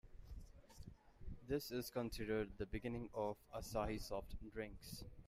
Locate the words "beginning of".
2.65-3.37